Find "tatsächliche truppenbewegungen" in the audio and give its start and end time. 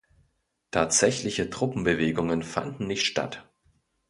0.71-2.41